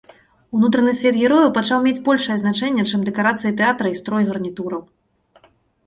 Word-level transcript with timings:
Унутраны 0.59 0.93
свет 1.01 1.15
герояў 1.23 1.51
пачаў 1.59 1.79
мець 1.85 2.03
большае 2.09 2.37
значэнне, 2.45 2.89
чым 2.91 3.07
дэкарацыі 3.13 3.55
тэатра 3.63 3.87
і 3.97 4.05
строй 4.05 4.23
гарнітураў. 4.35 4.81